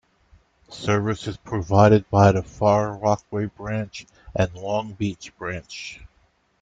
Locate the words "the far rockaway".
2.31-3.45